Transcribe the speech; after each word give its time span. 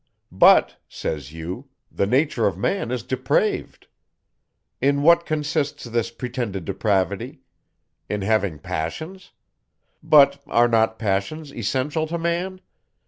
"But," 0.31 0.77
say 0.89 1.19
you, 1.19 1.69
"the 1.91 2.07
nature 2.07 2.47
of 2.47 2.57
man 2.57 2.89
is 2.89 3.03
depraved." 3.03 3.85
In 4.81 5.03
what 5.03 5.27
consists 5.27 5.83
this 5.83 6.09
pretended 6.09 6.65
depravity? 6.65 7.41
In 8.09 8.23
having 8.23 8.57
passions? 8.57 9.29
But, 10.01 10.41
are 10.47 10.67
not 10.67 10.97
passions 10.97 11.53
essential 11.53 12.07
to 12.07 12.17
man? 12.17 12.61